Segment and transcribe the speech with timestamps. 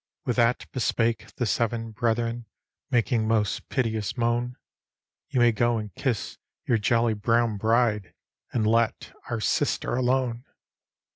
[0.25, 2.47] With that bespake the seven brethren.
[2.89, 4.57] Making most piteous moan,"
[5.29, 8.15] You may go and kiss your jolly brown bride,
[8.51, 10.45] And let our sister alone!